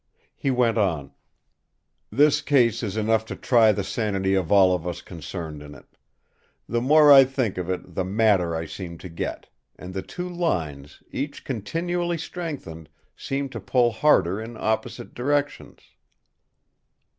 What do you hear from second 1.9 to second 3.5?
"This case is enough to